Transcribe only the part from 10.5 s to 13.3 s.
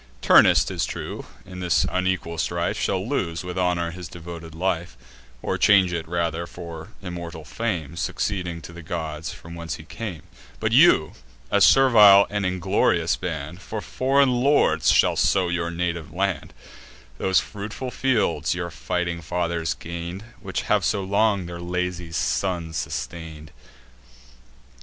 But you, a servile and inglorious